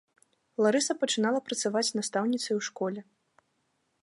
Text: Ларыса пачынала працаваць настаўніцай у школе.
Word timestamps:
Ларыса 0.65 0.93
пачынала 1.03 1.39
працаваць 1.49 1.87
настаўніцай 2.01 2.53
у 2.63 2.67
школе. 2.71 3.01